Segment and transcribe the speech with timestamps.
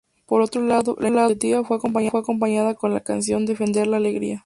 [0.25, 4.39] Por otro lado, la iniciativa fue acompañada con la canción Defender la alegría.